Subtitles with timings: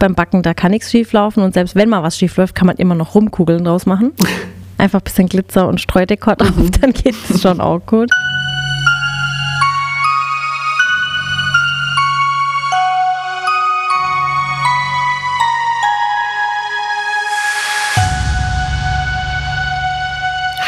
[0.00, 2.66] beim Backen, da kann nichts schief laufen und selbst wenn mal was schief läuft, kann
[2.66, 4.12] man immer noch Rumkugeln draus machen.
[4.78, 6.70] Einfach ein bisschen Glitzer und Streudekor drauf, mhm.
[6.80, 8.10] dann geht es schon auch gut.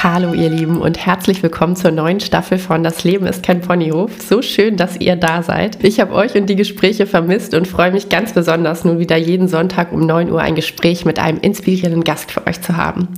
[0.03, 4.11] Hallo ihr Lieben und herzlich willkommen zur neuen Staffel von Das Leben ist kein Ponyhof.
[4.21, 5.85] So schön, dass ihr da seid.
[5.85, 9.47] Ich habe euch und die Gespräche vermisst und freue mich ganz besonders, nun wieder jeden
[9.47, 13.11] Sonntag um 9 Uhr ein Gespräch mit einem inspirierenden Gast für euch zu haben.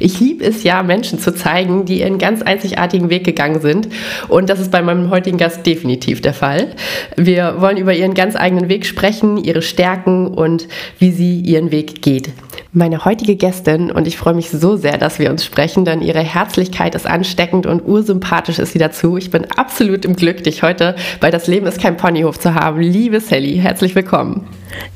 [0.00, 3.88] Ich liebe es ja, Menschen zu zeigen, die ihren ganz einzigartigen Weg gegangen sind
[4.26, 6.72] und das ist bei meinem heutigen Gast definitiv der Fall.
[7.16, 10.66] Wir wollen über ihren ganz eigenen Weg sprechen, ihre Stärken und
[10.98, 12.30] wie sie ihren Weg geht.
[12.76, 16.18] Meine heutige Gästin und ich freue mich so sehr, dass wir uns sprechen, denn ihre
[16.18, 19.16] Herzlichkeit ist ansteckend und ursympathisch ist sie dazu.
[19.16, 22.80] Ich bin absolut im Glück, dich heute bei Das Leben ist kein Ponyhof zu haben.
[22.80, 24.48] Liebe Sally, herzlich willkommen.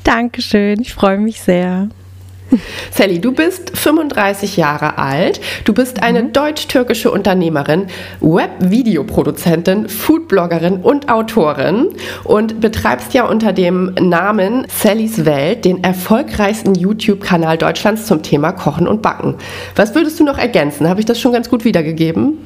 [0.03, 1.87] Dankeschön, ich freue mich sehr.
[2.91, 5.39] Sally, du bist 35 Jahre alt.
[5.65, 6.33] Du bist eine mhm.
[6.33, 7.87] deutsch-türkische Unternehmerin,
[8.19, 11.89] Web-Videoproduzentin, Foodbloggerin und Autorin
[12.23, 18.87] und betreibst ja unter dem Namen Sallys Welt den erfolgreichsten YouTube-Kanal Deutschlands zum Thema Kochen
[18.87, 19.35] und Backen.
[19.75, 20.87] Was würdest du noch ergänzen?
[20.87, 22.37] Habe ich das schon ganz gut wiedergegeben?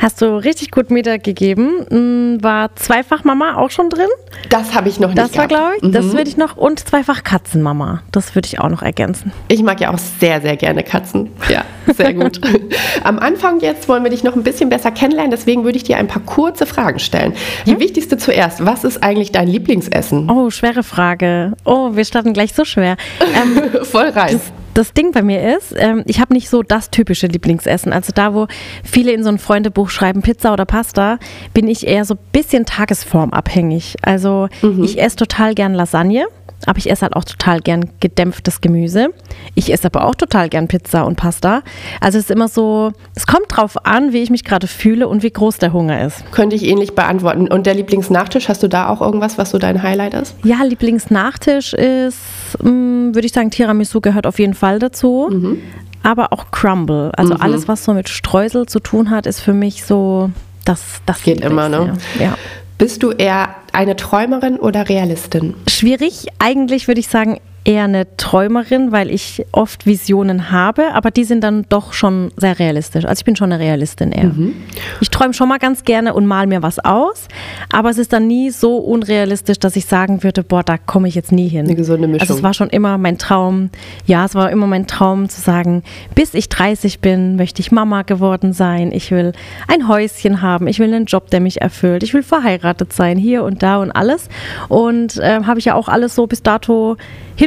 [0.00, 1.86] Hast du richtig gut gegeben.
[1.90, 4.08] Hm, war zweifach Mama auch schon drin?
[4.48, 5.18] Das habe ich noch nicht.
[5.18, 5.92] Das war, glaube ich, mhm.
[5.92, 6.56] das würde ich noch.
[6.56, 8.02] Und zweifach Katzenmama.
[8.10, 9.30] Das würde ich auch noch ergänzen.
[9.48, 11.30] Ich mag ja auch sehr, sehr gerne Katzen.
[11.50, 12.40] Ja, sehr gut.
[13.04, 15.30] Am Anfang jetzt wollen wir dich noch ein bisschen besser kennenlernen.
[15.30, 17.34] Deswegen würde ich dir ein paar kurze Fragen stellen.
[17.66, 17.80] Die hm?
[17.80, 18.64] wichtigste zuerst.
[18.64, 20.30] Was ist eigentlich dein Lieblingsessen?
[20.30, 21.52] Oh, schwere Frage.
[21.64, 22.96] Oh, wir starten gleich so schwer.
[23.30, 24.32] Ähm, Voll rein.
[24.32, 27.92] Das, das Ding bei mir ist, ähm, ich habe nicht so das typische Lieblingsessen.
[27.92, 28.46] Also da, wo
[28.84, 31.18] viele in so ein Freundebuch schreiben Pizza oder Pasta,
[31.54, 33.96] bin ich eher so ein bisschen tagesformabhängig.
[34.02, 34.84] Also mhm.
[34.84, 36.26] ich esse total gern Lasagne.
[36.66, 39.08] Aber ich esse halt auch total gern gedämpftes Gemüse.
[39.54, 41.62] Ich esse aber auch total gern Pizza und Pasta.
[42.00, 45.22] Also es ist immer so, es kommt drauf an, wie ich mich gerade fühle und
[45.22, 46.30] wie groß der Hunger ist.
[46.32, 47.48] Könnte ich ähnlich beantworten.
[47.48, 50.34] Und der Lieblingsnachtisch, hast du da auch irgendwas, was so dein Highlight ist?
[50.44, 52.18] Ja, Lieblingsnachtisch ist,
[52.60, 55.28] hm, würde ich sagen, Tiramisu gehört auf jeden Fall dazu.
[55.30, 55.62] Mhm.
[56.02, 57.12] Aber auch Crumble.
[57.16, 57.40] Also mhm.
[57.40, 60.30] alles, was so mit Streusel zu tun hat, ist für mich so,
[60.64, 61.94] das, das geht immer, ne?
[62.18, 62.36] Ja.
[62.78, 65.54] Bist du eher eine Träumerin oder Realistin?
[65.68, 66.26] Schwierig.
[66.38, 71.44] Eigentlich würde ich sagen, eher eine Träumerin, weil ich oft Visionen habe, aber die sind
[71.44, 73.04] dann doch schon sehr realistisch.
[73.04, 74.24] Also ich bin schon eine Realistin eher.
[74.24, 74.54] Mhm.
[75.00, 77.28] Ich träume schon mal ganz gerne und mal mir was aus,
[77.70, 81.14] aber es ist dann nie so unrealistisch, dass ich sagen würde, boah, da komme ich
[81.14, 81.66] jetzt nie hin.
[81.66, 82.22] Eine gesunde Mischung.
[82.22, 83.70] Also es war schon immer mein Traum,
[84.06, 85.82] ja, es war immer mein Traum zu sagen,
[86.14, 89.32] bis ich 30 bin, möchte ich Mama geworden sein, ich will
[89.68, 93.44] ein Häuschen haben, ich will einen Job, der mich erfüllt, ich will verheiratet sein, hier
[93.44, 94.28] und da und alles.
[94.68, 96.96] Und äh, habe ich ja auch alles so bis dato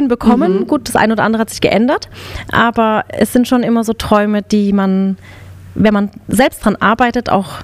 [0.04, 0.60] hinbekommen.
[0.60, 0.66] Mhm.
[0.66, 2.08] Gut, das eine oder andere hat sich geändert,
[2.52, 5.16] aber es sind schon immer so Träume, die man,
[5.74, 7.62] wenn man selbst dran arbeitet, auch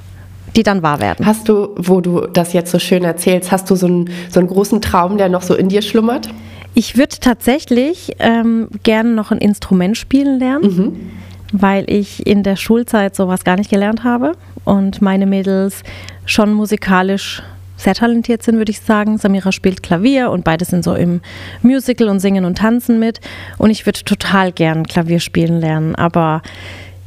[0.57, 1.27] die dann wahr werden.
[1.27, 4.49] Hast du, wo du das jetzt so schön erzählst, hast du so einen, so einen
[4.49, 6.29] großen Traum, der noch so in dir schlummert?
[6.75, 11.11] Ich würde tatsächlich ähm, gerne noch ein Instrument spielen lernen, mhm.
[11.53, 14.33] weil ich in der Schulzeit sowas gar nicht gelernt habe
[14.65, 15.83] und meine Mädels
[16.27, 17.43] schon musikalisch
[17.81, 19.19] sehr talentiert sind, würde ich sagen.
[19.19, 21.21] Samira spielt Klavier und beide sind so im
[21.63, 23.21] Musical und singen und tanzen mit.
[23.59, 26.43] Und ich würde total gern Klavier spielen lernen, aber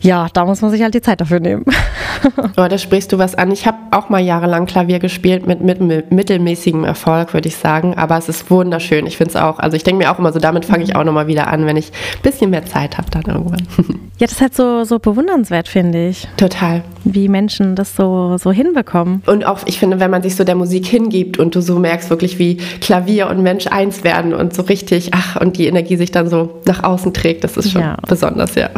[0.04, 1.64] ja, da muss man sich halt die Zeit dafür nehmen.
[2.58, 3.52] oh, da sprichst du was an.
[3.52, 7.96] Ich habe auch mal jahrelang Klavier gespielt mit, mit, mit mittelmäßigem Erfolg, würde ich sagen.
[7.96, 9.06] Aber es ist wunderschön.
[9.06, 9.60] Ich finde es auch.
[9.60, 10.98] Also ich denke mir auch immer so, damit fange ich mhm.
[10.98, 13.66] auch nochmal wieder an, wenn ich ein bisschen mehr Zeit habe dann irgendwann.
[14.20, 16.28] ja, das ist halt so, so bewundernswert, finde ich.
[16.36, 16.84] Total.
[17.06, 19.24] Wie Menschen das so, so hinbekommen.
[19.26, 22.10] Und auch, ich finde, wenn man sich so der Musik hingibt und du so merkst
[22.10, 26.12] wirklich, wie Klavier und Mensch eins werden und so richtig, ach, und die Energie sich
[26.12, 27.98] dann so nach außen trägt, das ist schon ja.
[28.08, 28.70] besonders, ja.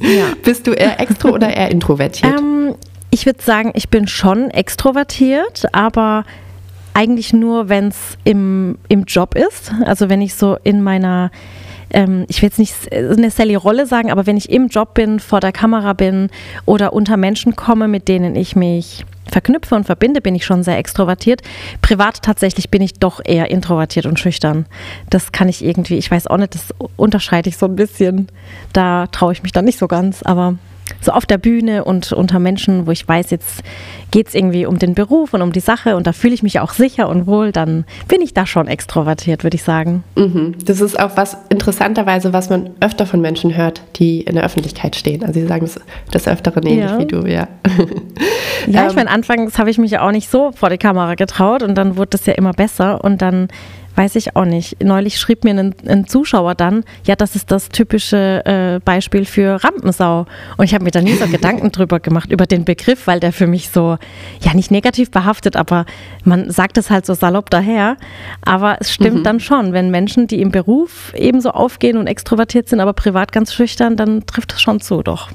[0.00, 0.26] ja.
[0.52, 2.38] Bist du eher extro oder eher introvertiert?
[2.38, 2.74] Ähm,
[3.10, 6.24] ich würde sagen, ich bin schon extrovertiert, aber
[6.92, 9.72] eigentlich nur, wenn es im, im Job ist.
[9.86, 11.30] Also wenn ich so in meiner,
[11.92, 15.40] ähm, ich will jetzt nicht eine Sally-Rolle sagen, aber wenn ich im Job bin, vor
[15.40, 16.28] der Kamera bin
[16.64, 20.78] oder unter Menschen komme, mit denen ich mich verknüpfe und verbinde, bin ich schon sehr
[20.78, 21.42] extrovertiert.
[21.80, 24.66] Privat tatsächlich bin ich doch eher introvertiert und schüchtern.
[25.10, 28.28] Das kann ich irgendwie, ich weiß auch nicht, das unterscheide ich so ein bisschen.
[28.72, 30.56] Da traue ich mich dann nicht so ganz, aber
[31.00, 33.62] so auf der Bühne und unter Menschen, wo ich weiß, jetzt
[34.12, 36.60] geht es irgendwie um den Beruf und um die Sache und da fühle ich mich
[36.60, 40.04] auch sicher und wohl, dann bin ich da schon extrovertiert, würde ich sagen.
[40.14, 40.54] Mhm.
[40.64, 44.94] Das ist auch was interessanterweise, was man öfter von Menschen hört, die in der Öffentlichkeit
[44.94, 45.22] stehen.
[45.22, 45.80] Also sie sagen das
[46.12, 46.98] des Öfteren ähnlich ja.
[46.98, 47.48] wie du, ja.
[48.68, 48.96] Ja, ich ähm.
[48.96, 51.96] meine, anfangs habe ich mich ja auch nicht so vor die Kamera getraut und dann
[51.96, 53.48] wurde das ja immer besser und dann
[53.96, 54.82] weiß ich auch nicht.
[54.82, 59.62] Neulich schrieb mir ein, ein Zuschauer dann, ja, das ist das typische äh, Beispiel für
[59.62, 60.26] Rampensau.
[60.56, 63.32] Und ich habe mir da nie so Gedanken drüber gemacht, über den Begriff, weil der
[63.32, 63.98] für mich so,
[64.40, 65.86] ja, nicht negativ behaftet, aber
[66.24, 67.96] man sagt es halt so salopp daher.
[68.44, 69.24] Aber es stimmt mhm.
[69.24, 73.52] dann schon, wenn Menschen, die im Beruf ebenso aufgehen und extrovertiert sind, aber privat ganz
[73.54, 75.30] schüchtern, dann trifft es schon zu, doch.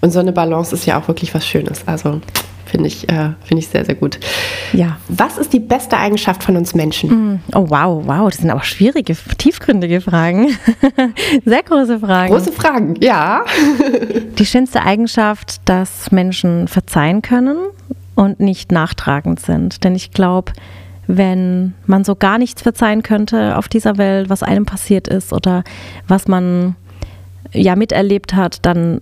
[0.00, 1.82] Und so eine Balance ist ja auch wirklich was Schönes.
[1.86, 2.20] Also
[2.66, 4.18] Finde ich, äh, find ich sehr, sehr gut.
[4.72, 4.98] Ja.
[5.08, 7.10] Was ist die beste Eigenschaft von uns Menschen?
[7.10, 8.28] Mm, oh, wow, wow.
[8.28, 10.48] Das sind aber schwierige, tiefgründige Fragen.
[11.44, 12.32] sehr große Fragen.
[12.32, 13.44] Große Fragen, ja.
[14.38, 17.56] die schönste Eigenschaft, dass Menschen verzeihen können
[18.16, 19.84] und nicht nachtragend sind.
[19.84, 20.52] Denn ich glaube,
[21.06, 25.62] wenn man so gar nichts verzeihen könnte auf dieser Welt, was einem passiert ist oder
[26.08, 26.74] was man
[27.52, 29.00] ja miterlebt hat, dann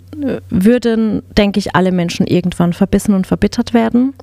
[0.50, 4.14] würden, denke ich, alle Menschen irgendwann verbissen und verbittert werden.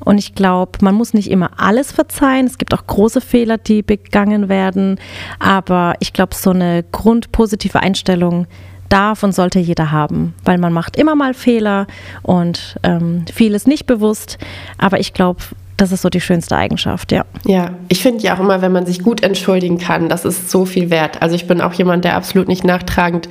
[0.00, 2.46] Und ich glaube, man muss nicht immer alles verzeihen.
[2.46, 4.98] Es gibt auch große Fehler, die begangen werden.
[5.38, 8.46] Aber ich glaube, so eine grundpositive Einstellung
[8.88, 11.86] darf und sollte jeder haben, weil man macht immer mal Fehler
[12.22, 14.38] und ähm, vieles nicht bewusst.
[14.78, 15.42] Aber ich glaube,
[15.76, 17.24] das ist so die schönste Eigenschaft, ja.
[17.44, 20.64] Ja, ich finde ja auch immer, wenn man sich gut entschuldigen kann, das ist so
[20.64, 21.22] viel wert.
[21.22, 23.28] Also ich bin auch jemand, der absolut nicht nachtragend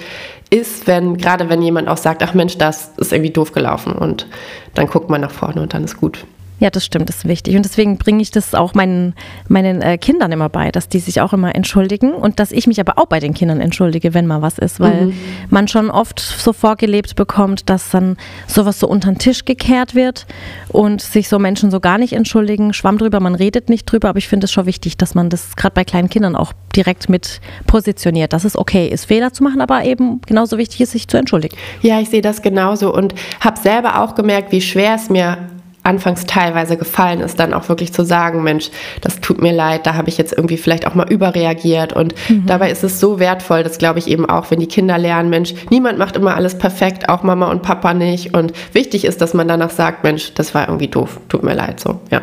[0.50, 4.28] ist, wenn, gerade wenn jemand auch sagt, ach Mensch, das ist irgendwie doof gelaufen und
[4.74, 6.26] dann guckt man nach vorne und dann ist gut.
[6.60, 7.56] Ja, das stimmt, das ist wichtig.
[7.56, 9.16] Und deswegen bringe ich das auch meinen,
[9.48, 12.80] meinen äh, Kindern immer bei, dass die sich auch immer entschuldigen und dass ich mich
[12.80, 15.14] aber auch bei den Kindern entschuldige, wenn mal was ist, weil mhm.
[15.50, 18.18] man schon oft so vorgelebt bekommt, dass dann
[18.48, 20.26] sowas so unter den Tisch gekehrt wird
[20.70, 22.74] und sich so Menschen so gar nicht entschuldigen.
[22.74, 25.56] Schwamm drüber, man redet nicht drüber, aber ich finde es schon wichtig, dass man das
[25.56, 29.60] gerade bei kleinen Kindern auch direkt mit positioniert, dass es okay ist, Fehler zu machen,
[29.60, 31.58] aber eben genauso wichtig ist, sich zu entschuldigen.
[31.82, 35.38] Ja, ich sehe das genauso und habe selber auch gemerkt, wie schwer es mir
[35.84, 38.72] anfangs teilweise gefallen ist, dann auch wirklich zu sagen, Mensch,
[39.02, 41.94] das tut mir leid, da habe ich jetzt irgendwie vielleicht auch mal überreagiert.
[41.94, 42.46] Und mhm.
[42.46, 45.54] dabei ist es so wertvoll, das glaube ich eben auch, wenn die Kinder lernen, Mensch,
[45.70, 48.34] niemand macht immer alles perfekt, auch Mama und Papa nicht.
[48.34, 51.80] Und wichtig ist, dass man danach sagt, Mensch, das war irgendwie doof, tut mir leid,
[51.80, 52.22] so, ja.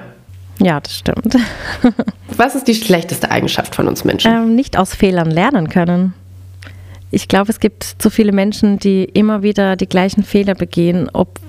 [0.62, 1.36] Ja, das stimmt.
[2.36, 4.30] Was ist die schlechteste Eigenschaft von uns Menschen?
[4.30, 6.12] Ähm, nicht aus Fehlern lernen können.
[7.10, 11.40] Ich glaube, es gibt zu viele Menschen, die immer wieder die gleichen Fehler begehen, ob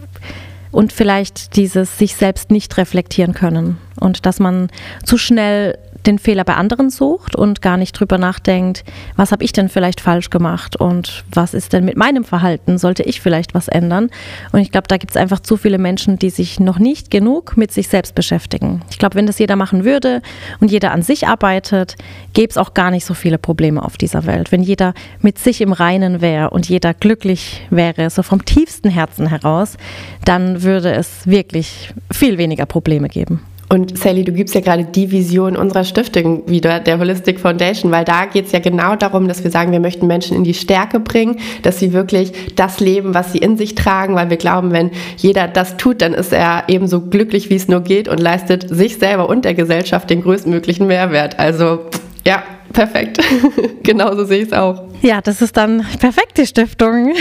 [0.71, 4.69] und vielleicht dieses sich selbst nicht reflektieren können und dass man
[5.03, 8.83] zu schnell den Fehler bei anderen sucht und gar nicht drüber nachdenkt,
[9.15, 12.77] was habe ich denn vielleicht falsch gemacht und was ist denn mit meinem Verhalten?
[12.77, 14.09] Sollte ich vielleicht was ändern?
[14.51, 17.57] Und ich glaube, da gibt es einfach zu viele Menschen, die sich noch nicht genug
[17.57, 18.81] mit sich selbst beschäftigen.
[18.89, 20.21] Ich glaube, wenn das jeder machen würde
[20.59, 21.95] und jeder an sich arbeitet,
[22.33, 24.51] gäbe es auch gar nicht so viele Probleme auf dieser Welt.
[24.51, 29.27] Wenn jeder mit sich im Reinen wäre und jeder glücklich wäre, so vom tiefsten Herzen
[29.27, 29.77] heraus,
[30.25, 33.41] dann würde es wirklich viel weniger Probleme geben.
[33.71, 38.03] Und Sally, du gibst ja gerade die Vision unserer Stiftung wieder, der Holistic Foundation, weil
[38.03, 40.99] da geht es ja genau darum, dass wir sagen, wir möchten Menschen in die Stärke
[40.99, 44.91] bringen, dass sie wirklich das leben, was sie in sich tragen, weil wir glauben, wenn
[45.15, 48.97] jeder das tut, dann ist er ebenso glücklich, wie es nur geht und leistet sich
[48.97, 51.39] selber und der Gesellschaft den größtmöglichen Mehrwert.
[51.39, 51.79] Also
[52.27, 53.19] ja, perfekt.
[53.83, 54.83] Genauso sehe ich es auch.
[55.01, 57.13] Ja, das ist dann perfekt, die Stiftung.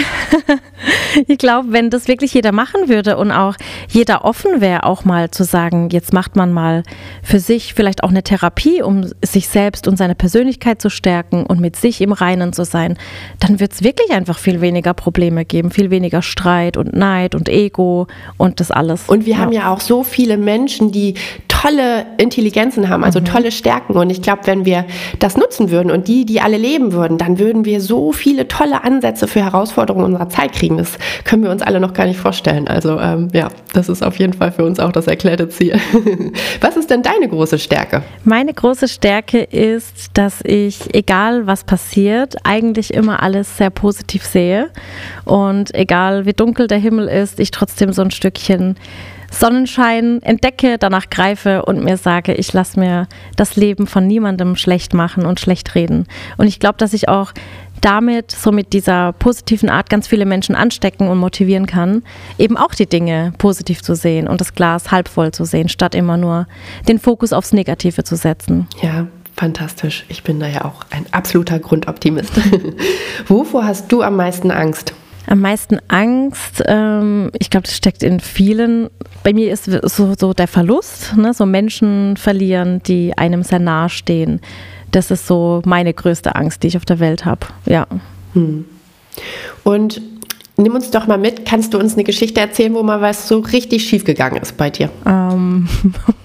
[1.26, 3.56] ich glaube, wenn das wirklich jeder machen würde und auch
[3.88, 6.82] jeder offen wäre, auch mal zu sagen, jetzt macht man mal
[7.22, 11.60] für sich vielleicht auch eine Therapie, um sich selbst und seine Persönlichkeit zu stärken und
[11.60, 12.98] mit sich im Reinen zu sein,
[13.38, 17.48] dann wird es wirklich einfach viel weniger Probleme geben, viel weniger Streit und Neid und
[17.48, 19.08] Ego und das alles.
[19.08, 19.38] Und wir ja.
[19.40, 21.14] haben ja auch so viele Menschen, die
[21.60, 23.26] tolle Intelligenzen haben, also mhm.
[23.26, 23.92] tolle Stärken.
[23.92, 24.86] Und ich glaube, wenn wir
[25.18, 28.82] das nutzen würden und die, die alle leben würden, dann würden wir so viele tolle
[28.82, 30.78] Ansätze für Herausforderungen unserer Zeit kriegen.
[30.78, 30.92] Das
[31.24, 32.66] können wir uns alle noch gar nicht vorstellen.
[32.66, 35.78] Also ähm, ja, das ist auf jeden Fall für uns auch das erklärte Ziel.
[36.62, 38.02] was ist denn deine große Stärke?
[38.24, 44.70] Meine große Stärke ist, dass ich, egal was passiert, eigentlich immer alles sehr positiv sehe.
[45.26, 48.76] Und egal wie dunkel der Himmel ist, ich trotzdem so ein Stückchen
[49.30, 53.06] Sonnenschein entdecke, danach greife und mir sage, ich lasse mir
[53.36, 56.06] das Leben von niemandem schlecht machen und schlecht reden.
[56.36, 57.32] Und ich glaube, dass ich auch
[57.80, 62.02] damit, so mit dieser positiven Art, ganz viele Menschen anstecken und motivieren kann,
[62.38, 65.94] eben auch die Dinge positiv zu sehen und das Glas halb voll zu sehen, statt
[65.94, 66.46] immer nur
[66.88, 68.66] den Fokus aufs Negative zu setzen.
[68.82, 69.06] Ja,
[69.36, 70.04] fantastisch.
[70.08, 72.32] Ich bin da ja auch ein absoluter Grundoptimist.
[73.28, 74.92] Wovor hast du am meisten Angst?
[75.26, 78.88] Am meisten Angst, ähm, ich glaube, das steckt in vielen.
[79.22, 81.34] Bei mir ist so, so der Verlust, ne?
[81.34, 84.40] so Menschen verlieren, die einem sehr nahe stehen.
[84.90, 87.46] Das ist so meine größte Angst, die ich auf der Welt habe.
[87.66, 87.86] Ja.
[88.32, 88.64] Hm.
[89.62, 90.00] Und
[90.56, 91.44] nimm uns doch mal mit.
[91.44, 94.70] Kannst du uns eine Geschichte erzählen, wo mal was so richtig schief gegangen ist bei
[94.70, 94.90] dir?
[95.06, 95.68] Ähm.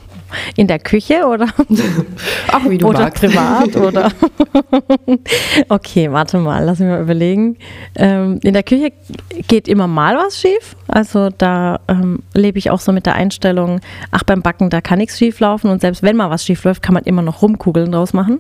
[0.55, 1.47] In der Küche oder?
[2.53, 3.21] Auch wie du oder magst.
[3.23, 4.11] privat oder?
[5.69, 7.57] okay, warte mal, lass mich mal überlegen.
[7.95, 8.91] Ähm, in der Küche
[9.47, 10.75] geht immer mal was schief.
[10.87, 14.99] Also da ähm, lebe ich auch so mit der Einstellung, ach beim Backen, da kann
[14.99, 17.91] nichts schief laufen und selbst wenn mal was schief läuft, kann man immer noch Rumkugeln
[17.91, 18.39] draus machen.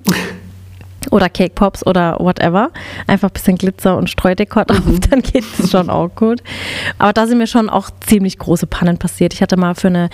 [1.11, 2.71] oder Cake Pops oder whatever.
[3.07, 4.99] Einfach ein bisschen Glitzer und Streudekor drauf, mhm.
[5.09, 6.41] dann geht es schon auch gut.
[6.97, 9.33] Aber da sind mir schon auch ziemlich große Pannen passiert.
[9.33, 10.09] Ich hatte mal für eine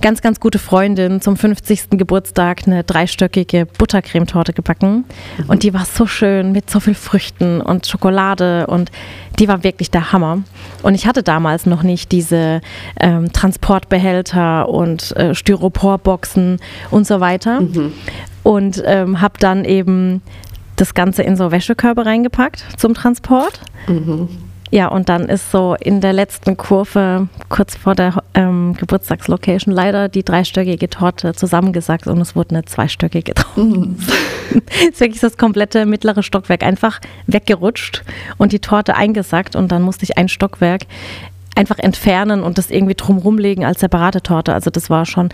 [0.00, 1.90] ganz, ganz gute Freundin zum 50.
[1.90, 5.04] Geburtstag eine dreistöckige Buttercremetorte gebacken.
[5.38, 5.48] Mhm.
[5.48, 8.90] Und die war so schön mit so viel Früchten und Schokolade und
[9.38, 10.38] die war wirklich der Hammer.
[10.82, 12.60] Und ich hatte damals noch nicht diese
[13.00, 16.58] ähm, Transportbehälter und äh, Styroporboxen
[16.90, 17.60] und so weiter.
[17.60, 17.92] Mhm.
[18.42, 20.22] Und ähm, habe dann eben
[20.76, 23.60] das Ganze in so Wäschekörbe reingepackt zum Transport.
[23.88, 24.28] Mhm.
[24.70, 30.08] Ja, und dann ist so in der letzten Kurve, kurz vor der ähm, Geburtstagslocation, leider
[30.08, 33.60] die dreistöckige Torte zusammengesackt und es wurde eine zweistöckige Torte.
[33.60, 33.96] Mhm.
[34.88, 38.04] ist wirklich das komplette mittlere Stockwerk einfach weggerutscht
[38.36, 40.82] und die Torte eingesackt und dann musste ich ein Stockwerk
[41.58, 44.54] einfach entfernen und das irgendwie drumrum legen als separate Torte.
[44.54, 45.28] Also das war schon,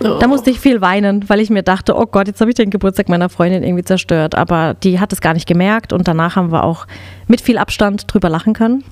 [0.00, 0.18] oh.
[0.18, 2.70] da musste ich viel weinen, weil ich mir dachte, oh Gott, jetzt habe ich den
[2.70, 4.34] Geburtstag meiner Freundin irgendwie zerstört.
[4.34, 6.86] Aber die hat es gar nicht gemerkt und danach haben wir auch
[7.28, 8.84] mit viel Abstand drüber lachen können.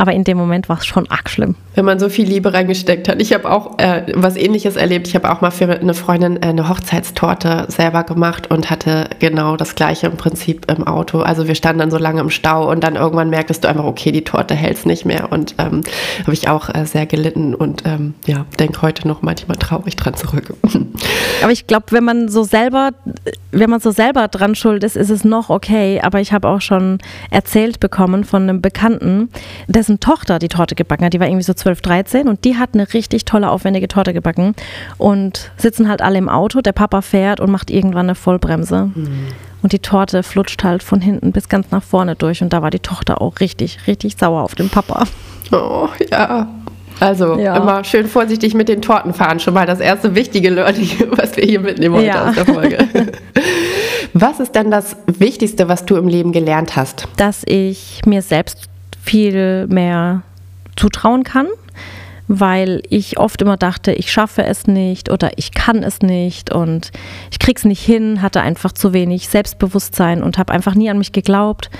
[0.00, 1.56] Aber in dem Moment war es schon arg schlimm.
[1.74, 3.20] Wenn man so viel Liebe reingesteckt hat.
[3.20, 5.06] Ich habe auch äh, was ähnliches erlebt.
[5.06, 9.56] Ich habe auch mal für eine Freundin äh, eine Hochzeitstorte selber gemacht und hatte genau
[9.56, 11.20] das gleiche im Prinzip im Auto.
[11.20, 14.10] Also wir standen dann so lange im Stau und dann irgendwann merktest du einfach, okay,
[14.10, 15.30] die Torte hält es nicht mehr.
[15.32, 15.82] Und ähm,
[16.22, 20.14] habe ich auch äh, sehr gelitten und ähm, ja, denke heute noch manchmal traurig dran
[20.14, 20.54] zurück.
[21.42, 22.92] Aber ich glaube, wenn man so selber,
[23.52, 26.00] wenn man so selber dran schuld ist, ist es noch okay.
[26.02, 26.96] Aber ich habe auch schon
[27.30, 29.28] erzählt bekommen von einem Bekannten,
[29.66, 31.12] der dessen Tochter die Torte gebacken hat.
[31.12, 34.54] Die war irgendwie so 12, 13 und die hat eine richtig tolle, aufwendige Torte gebacken.
[34.98, 38.90] Und sitzen halt alle im Auto, der Papa fährt und macht irgendwann eine Vollbremse.
[38.94, 39.28] Mhm.
[39.62, 42.42] Und die Torte flutscht halt von hinten bis ganz nach vorne durch.
[42.42, 45.04] Und da war die Tochter auch richtig, richtig sauer auf den Papa.
[45.52, 46.48] Oh, ja.
[47.00, 47.56] Also ja.
[47.56, 49.40] immer schön vorsichtig mit den Torten fahren.
[49.40, 52.28] Schon mal das erste wichtige Learning, was wir hier mitnehmen heute ja.
[52.28, 52.78] aus der Folge.
[54.12, 57.06] Was ist denn das Wichtigste, was du im Leben gelernt hast?
[57.16, 58.69] Dass ich mir selbst
[59.02, 60.22] viel mehr
[60.76, 61.46] zutrauen kann,
[62.28, 66.92] weil ich oft immer dachte, ich schaffe es nicht oder ich kann es nicht und
[67.30, 71.12] ich krieg's nicht hin, hatte einfach zu wenig Selbstbewusstsein und habe einfach nie an mich
[71.12, 71.70] geglaubt.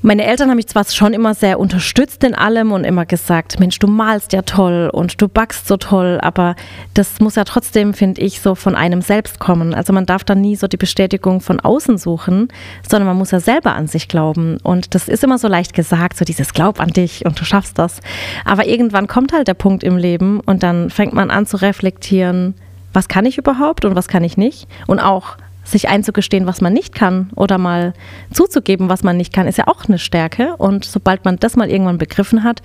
[0.00, 3.80] Meine Eltern haben mich zwar schon immer sehr unterstützt in allem und immer gesagt, Mensch,
[3.80, 6.54] du malst ja toll und du backst so toll, aber
[6.94, 9.74] das muss ja trotzdem, finde ich, so von einem selbst kommen.
[9.74, 12.46] Also man darf da nie so die Bestätigung von außen suchen,
[12.88, 14.58] sondern man muss ja selber an sich glauben.
[14.62, 17.76] Und das ist immer so leicht gesagt, so dieses Glaub an dich und du schaffst
[17.76, 18.00] das.
[18.44, 22.54] Aber irgendwann kommt halt der Punkt im Leben und dann fängt man an zu reflektieren,
[22.92, 24.68] was kann ich überhaupt und was kann ich nicht?
[24.86, 25.36] Und auch
[25.70, 27.92] sich einzugestehen, was man nicht kann oder mal
[28.32, 30.54] zuzugeben, was man nicht kann, ist ja auch eine Stärke.
[30.56, 32.62] Und sobald man das mal irgendwann begriffen hat,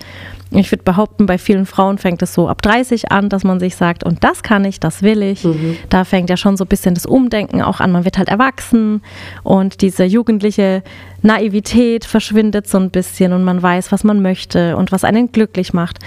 [0.50, 3.76] ich würde behaupten, bei vielen Frauen fängt es so ab 30 an, dass man sich
[3.76, 5.44] sagt, und das kann ich, das will ich.
[5.44, 5.76] Mhm.
[5.88, 7.92] Da fängt ja schon so ein bisschen das Umdenken auch an.
[7.92, 9.02] Man wird halt erwachsen
[9.42, 10.82] und diese jugendliche
[11.22, 15.72] Naivität verschwindet so ein bisschen und man weiß, was man möchte und was einen glücklich
[15.72, 15.98] macht.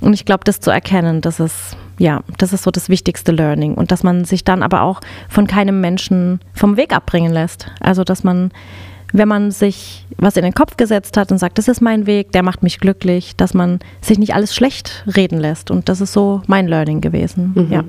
[0.00, 3.74] Und ich glaube, das zu erkennen, das ist ja, das ist so das wichtigste Learning.
[3.74, 7.66] Und dass man sich dann aber auch von keinem Menschen vom Weg abbringen lässt.
[7.80, 8.50] Also, dass man,
[9.12, 12.32] wenn man sich was in den Kopf gesetzt hat und sagt, das ist mein Weg,
[12.32, 15.70] der macht mich glücklich, dass man sich nicht alles schlecht reden lässt.
[15.70, 17.52] Und das ist so mein Learning gewesen.
[17.54, 17.72] Mhm.
[17.72, 17.84] Ja.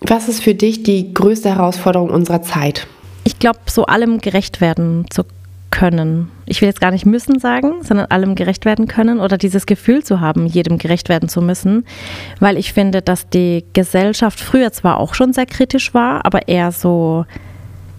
[0.00, 2.86] Was ist für dich die größte Herausforderung unserer Zeit?
[3.24, 5.24] Ich glaube, so allem gerecht werden zu
[5.74, 6.30] können.
[6.46, 10.04] Ich will jetzt gar nicht müssen sagen, sondern allem gerecht werden können oder dieses Gefühl
[10.04, 11.84] zu haben, jedem gerecht werden zu müssen,
[12.38, 16.70] weil ich finde, dass die Gesellschaft früher zwar auch schon sehr kritisch war, aber eher
[16.70, 17.26] so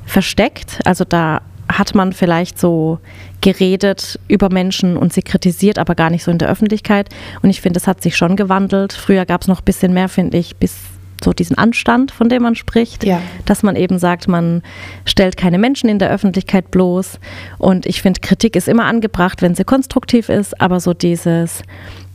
[0.06, 0.80] versteckt.
[0.86, 3.00] Also da hat man vielleicht so
[3.42, 7.10] geredet über Menschen und sie kritisiert, aber gar nicht so in der Öffentlichkeit.
[7.42, 8.94] Und ich finde, es hat sich schon gewandelt.
[8.94, 10.78] Früher gab es noch ein bisschen mehr, finde ich, bis
[11.24, 13.22] so diesen Anstand, von dem man spricht, ja.
[13.46, 14.62] dass man eben sagt, man
[15.06, 17.20] stellt keine Menschen in der Öffentlichkeit bloß.
[17.58, 21.64] Und ich finde, Kritik ist immer angebracht, wenn sie konstruktiv ist, aber so dieses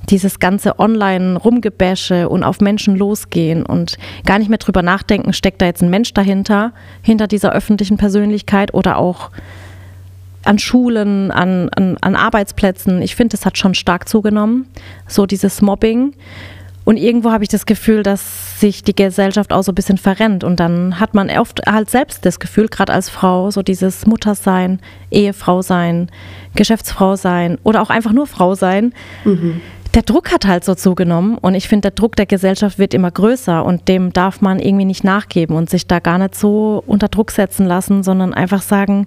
[0.08, 5.66] dieses ganze Online-Rumgebäsche und auf Menschen losgehen und gar nicht mehr drüber nachdenken, steckt da
[5.66, 9.30] jetzt ein Mensch dahinter, hinter dieser öffentlichen Persönlichkeit oder auch
[10.44, 13.02] an Schulen, an, an, an Arbeitsplätzen.
[13.02, 14.66] Ich finde, das hat schon stark zugenommen,
[15.06, 16.14] so dieses Mobbing.
[16.84, 20.44] Und irgendwo habe ich das Gefühl, dass sich die Gesellschaft auch so ein bisschen verrennt.
[20.44, 24.80] Und dann hat man oft halt selbst das Gefühl, gerade als Frau, so dieses Muttersein,
[25.10, 26.10] Ehefrau sein,
[26.54, 28.94] Geschäftsfrau sein oder auch einfach nur Frau sein,
[29.24, 29.60] mhm.
[29.94, 33.10] der Druck hat halt so zugenommen und ich finde, der Druck der Gesellschaft wird immer
[33.10, 37.08] größer und dem darf man irgendwie nicht nachgeben und sich da gar nicht so unter
[37.08, 39.06] Druck setzen lassen, sondern einfach sagen,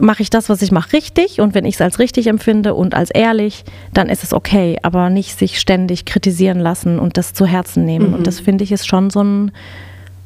[0.00, 2.94] mache ich das, was ich mache, richtig und wenn ich es als richtig empfinde und
[2.94, 7.46] als ehrlich, dann ist es okay, aber nicht sich ständig kritisieren lassen und das zu
[7.46, 8.08] Herzen nehmen.
[8.08, 8.14] Mhm.
[8.14, 9.52] Und das finde ich ist schon so, ein,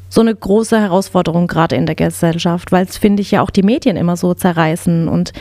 [0.08, 3.62] so eine große Herausforderung gerade in der Gesellschaft, weil es finde ich ja auch die
[3.62, 5.32] Medien immer so zerreißen und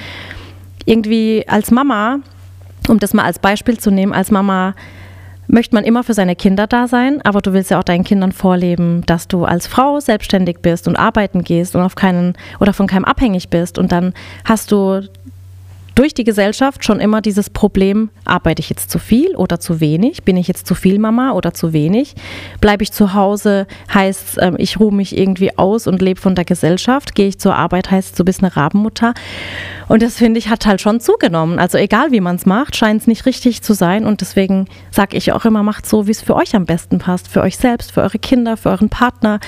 [0.86, 2.20] irgendwie als Mama,
[2.88, 4.76] um das mal als Beispiel zu nehmen, als Mama
[5.52, 8.32] möchte man immer für seine Kinder da sein, aber du willst ja auch deinen Kindern
[8.32, 12.88] vorleben, dass du als Frau selbstständig bist und arbeiten gehst und auf keinen oder von
[12.88, 13.78] keinem abhängig bist.
[13.78, 14.14] Und dann
[14.46, 15.02] hast du
[16.02, 20.24] durch die Gesellschaft schon immer dieses Problem, arbeite ich jetzt zu viel oder zu wenig?
[20.24, 22.16] Bin ich jetzt zu viel Mama oder zu wenig?
[22.60, 26.44] Bleibe ich zu Hause, heißt ähm, ich ruhe mich irgendwie aus und lebe von der
[26.44, 27.14] Gesellschaft.
[27.14, 29.14] Gehe ich zur Arbeit, heißt du bist eine Rabenmutter.
[29.90, 31.60] Und das finde ich hat halt schon zugenommen.
[31.60, 34.08] Also egal wie man es macht, scheint es nicht richtig zu sein.
[34.08, 37.28] Und deswegen sage ich auch immer, macht so, wie es für euch am besten passt.
[37.28, 39.40] Für euch selbst, für eure Kinder, für euren Partner.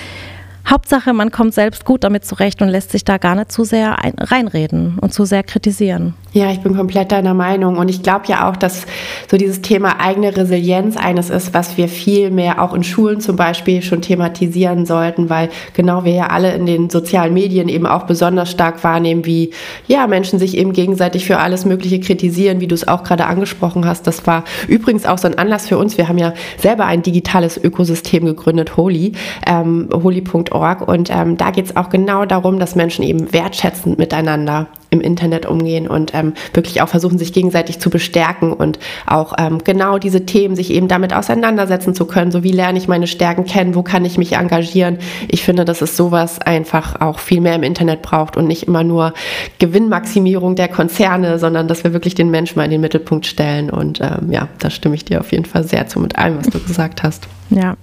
[0.66, 4.02] Hauptsache, man kommt selbst gut damit zurecht und lässt sich da gar nicht zu sehr
[4.02, 6.14] ein, reinreden und zu sehr kritisieren.
[6.32, 8.86] Ja, ich bin komplett deiner Meinung und ich glaube ja auch, dass
[9.30, 13.36] so dieses Thema eigene Resilienz eines ist, was wir viel mehr auch in Schulen zum
[13.36, 18.04] Beispiel schon thematisieren sollten, weil genau wir ja alle in den sozialen Medien eben auch
[18.04, 19.52] besonders stark wahrnehmen, wie
[19.88, 23.86] ja Menschen sich eben gegenseitig für alles Mögliche kritisieren, wie du es auch gerade angesprochen
[23.86, 24.08] hast.
[24.08, 25.98] Das war übrigens auch so ein Anlass für uns.
[25.98, 29.12] Wir haben ja selber ein digitales Ökosystem gegründet, Holy,
[29.46, 30.88] ähm, holy.org Org.
[30.88, 35.48] Und ähm, da geht es auch genau darum, dass Menschen eben wertschätzend miteinander im Internet
[35.48, 40.26] umgehen und ähm, wirklich auch versuchen, sich gegenseitig zu bestärken und auch ähm, genau diese
[40.26, 42.32] Themen sich eben damit auseinandersetzen zu können.
[42.32, 45.00] So wie lerne ich meine Stärken kennen, wo kann ich mich engagieren.
[45.28, 48.84] Ich finde, dass es sowas einfach auch viel mehr im Internet braucht und nicht immer
[48.84, 49.14] nur
[49.58, 53.72] Gewinnmaximierung der Konzerne, sondern dass wir wirklich den Menschen mal in den Mittelpunkt stellen.
[53.72, 56.48] Und ähm, ja, da stimme ich dir auf jeden Fall sehr zu mit allem, was
[56.48, 57.28] du gesagt hast.
[57.50, 57.76] Ja,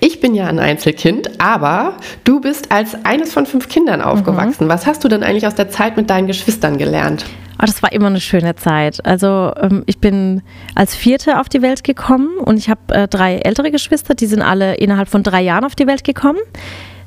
[0.00, 1.94] ich bin ja ein Einzelkind, aber
[2.24, 4.66] du bist als eines von fünf Kindern aufgewachsen.
[4.66, 4.70] Mhm.
[4.70, 7.24] Was hast du denn eigentlich aus der Zeit mit deinen Geschwistern gelernt?
[7.58, 9.04] Oh, das war immer eine schöne Zeit.
[9.04, 10.42] Also ähm, ich bin
[10.74, 14.40] als Vierte auf die Welt gekommen und ich habe äh, drei ältere Geschwister, die sind
[14.40, 16.38] alle innerhalb von drei Jahren auf die Welt gekommen.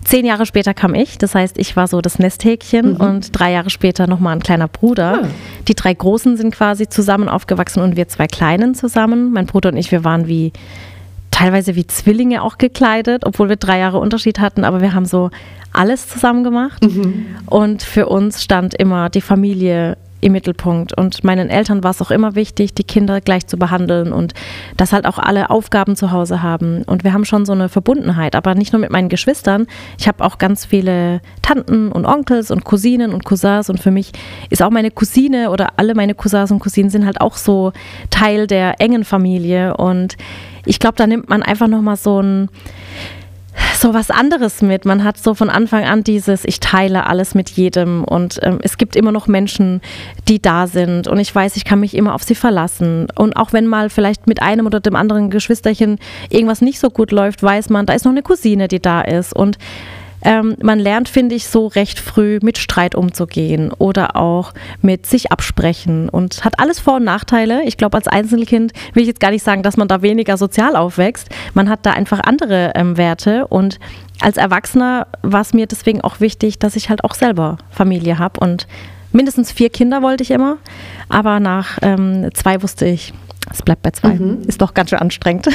[0.03, 2.97] Zehn Jahre später kam ich, das heißt, ich war so das Nesthäkchen mhm.
[2.97, 5.21] und drei Jahre später nochmal ein kleiner Bruder.
[5.23, 5.27] Ah.
[5.67, 9.31] Die drei Großen sind quasi zusammen aufgewachsen und wir zwei Kleinen zusammen.
[9.31, 10.51] Mein Bruder und ich, wir waren wie
[11.33, 15.31] teilweise wie Zwillinge auch gekleidet, obwohl wir drei Jahre Unterschied hatten, aber wir haben so
[15.73, 16.83] alles zusammen gemacht.
[16.83, 17.25] Mhm.
[17.47, 20.97] Und für uns stand immer die Familie im Mittelpunkt.
[20.97, 24.33] Und meinen Eltern war es auch immer wichtig, die Kinder gleich zu behandeln und
[24.77, 26.83] dass halt auch alle Aufgaben zu Hause haben.
[26.83, 29.67] Und wir haben schon so eine Verbundenheit, aber nicht nur mit meinen Geschwistern.
[29.99, 33.69] Ich habe auch ganz viele Tanten und Onkels und Cousinen und Cousins.
[33.69, 34.11] Und für mich
[34.49, 37.73] ist auch meine Cousine oder alle meine Cousins und Cousinen sind halt auch so
[38.09, 39.75] Teil der engen Familie.
[39.75, 40.15] Und
[40.65, 42.49] ich glaube, da nimmt man einfach nochmal so ein
[43.77, 44.85] so was anderes mit.
[44.85, 48.77] Man hat so von Anfang an dieses, ich teile alles mit jedem und ähm, es
[48.77, 49.81] gibt immer noch Menschen,
[50.27, 53.07] die da sind und ich weiß, ich kann mich immer auf sie verlassen.
[53.15, 55.99] Und auch wenn mal vielleicht mit einem oder dem anderen Geschwisterchen
[56.29, 59.35] irgendwas nicht so gut läuft, weiß man, da ist noch eine Cousine, die da ist
[59.35, 59.57] und
[60.23, 65.31] ähm, man lernt, finde ich, so recht früh mit Streit umzugehen oder auch mit sich
[65.31, 67.63] absprechen und hat alles Vor- und Nachteile.
[67.63, 70.75] Ich glaube, als Einzelkind will ich jetzt gar nicht sagen, dass man da weniger sozial
[70.75, 71.29] aufwächst.
[71.53, 73.79] Man hat da einfach andere ähm, Werte und
[74.21, 78.39] als Erwachsener war es mir deswegen auch wichtig, dass ich halt auch selber Familie habe
[78.39, 78.67] und
[79.11, 80.57] mindestens vier Kinder wollte ich immer,
[81.09, 83.13] aber nach ähm, zwei wusste ich,
[83.51, 84.13] es bleibt bei zwei.
[84.15, 84.43] Mhm.
[84.47, 85.47] Ist doch ganz schön anstrengend.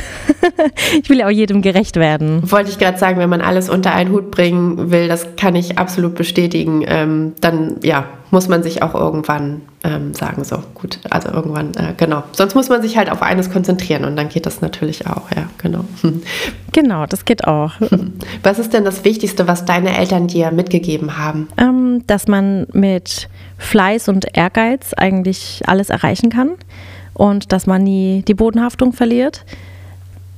[1.02, 2.50] ich will ja auch jedem gerecht werden.
[2.50, 5.78] Wollte ich gerade sagen, wenn man alles unter einen Hut bringen will, das kann ich
[5.78, 11.30] absolut bestätigen, ähm, dann ja, muss man sich auch irgendwann ähm, sagen, so gut, also
[11.30, 12.24] irgendwann, äh, genau.
[12.32, 15.48] Sonst muss man sich halt auf eines konzentrieren und dann geht das natürlich auch, ja,
[15.58, 15.84] genau.
[16.72, 17.72] Genau, das geht auch.
[18.42, 21.48] Was ist denn das Wichtigste, was deine Eltern dir mitgegeben haben?
[21.56, 26.50] Ähm, dass man mit Fleiß und Ehrgeiz eigentlich alles erreichen kann
[27.18, 29.44] und dass man nie die Bodenhaftung verliert.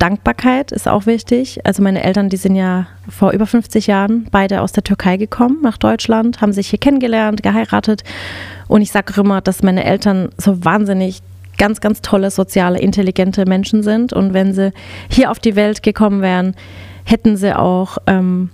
[0.00, 1.60] Dankbarkeit ist auch wichtig.
[1.64, 5.58] Also meine Eltern, die sind ja vor über 50 Jahren beide aus der Türkei gekommen
[5.62, 8.02] nach Deutschland, haben sich hier kennengelernt, geheiratet.
[8.66, 11.20] Und ich sage immer, dass meine Eltern so wahnsinnig
[11.58, 14.14] ganz, ganz tolle, soziale, intelligente Menschen sind.
[14.14, 14.72] Und wenn sie
[15.10, 16.56] hier auf die Welt gekommen wären,
[17.04, 18.48] hätten sie auch ähm,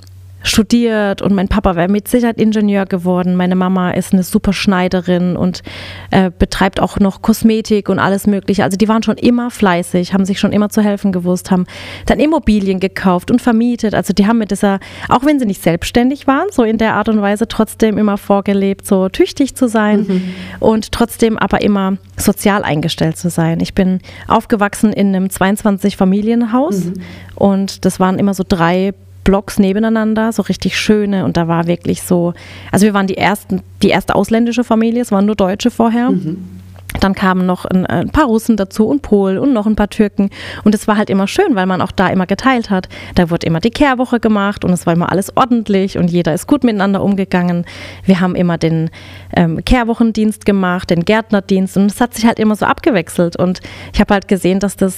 [0.47, 3.37] studiert und mein Papa wäre mit Sicherheit Ingenieur geworden.
[3.37, 5.63] Meine Mama ist eine super Schneiderin und
[6.11, 8.65] äh, betreibt auch noch Kosmetik und alles Mögliche.
[8.65, 11.67] Also die waren schon immer fleißig, haben sich schon immer zu helfen gewusst, haben
[12.07, 13.95] dann Immobilien gekauft und vermietet.
[13.95, 14.79] Also die haben mit dieser,
[15.09, 18.87] auch wenn sie nicht selbstständig waren, so in der Art und Weise trotzdem immer vorgelebt,
[18.87, 20.23] so tüchtig zu sein mhm.
[20.61, 23.61] und trotzdem aber immer sozial eingestellt zu sein.
[23.61, 26.95] Ich bin aufgewachsen in einem 22-Familienhaus mhm.
[27.35, 28.95] und das waren immer so drei
[29.27, 31.25] Blocks nebeneinander, so richtig schöne.
[31.25, 32.33] Und da war wirklich so,
[32.71, 36.13] also wir waren die ersten, die erste ausländische Familie, es waren nur Deutsche vorher.
[36.13, 36.39] Mhm.
[37.01, 40.31] Dann kamen noch ein, ein, paar Russen dazu und Polen und noch ein paar Türken.
[40.63, 42.89] Und es war halt immer schön, weil man auch da immer geteilt hat.
[43.17, 46.47] Da wurde immer die Kehrwoche gemacht und es war immer alles ordentlich und jeder ist
[46.47, 47.67] gut miteinander umgegangen.
[48.05, 48.91] Wir haben immer den
[49.35, 53.37] ähm, Kehrwochendienst gemacht, den Gärtnerdienst und es hat sich halt immer so abgewechselt.
[53.37, 53.61] Und
[53.93, 54.97] ich habe halt gesehen, dass das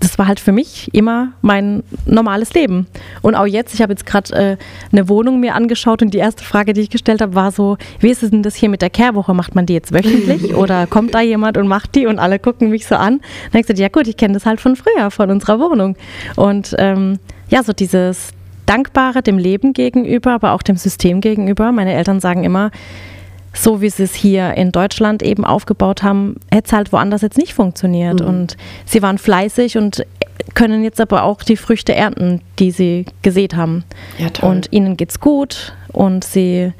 [0.00, 2.86] das war halt für mich immer mein normales Leben.
[3.22, 4.56] Und auch jetzt, ich habe jetzt gerade äh,
[4.92, 8.10] eine Wohnung mir angeschaut und die erste Frage, die ich gestellt habe, war so, wie
[8.10, 9.34] ist es denn das hier mit der Kehrwoche?
[9.34, 12.70] Macht man die jetzt wöchentlich oder kommt da jemand und macht die und alle gucken
[12.70, 13.18] mich so an?
[13.18, 15.96] Dann habe ich gesagt, ja gut, ich kenne das halt von früher, von unserer Wohnung.
[16.36, 18.30] Und ähm, ja, so dieses
[18.66, 21.72] Dankbare dem Leben gegenüber, aber auch dem System gegenüber.
[21.72, 22.70] Meine Eltern sagen immer,
[23.52, 27.38] so wie sie es hier in Deutschland eben aufgebaut haben, hätte es halt woanders jetzt
[27.38, 28.20] nicht funktioniert.
[28.20, 28.26] Mhm.
[28.26, 30.04] Und sie waren fleißig und
[30.54, 33.84] können jetzt aber auch die Früchte ernten, die sie gesät haben.
[34.18, 36.72] Ja, und ihnen geht's gut und sie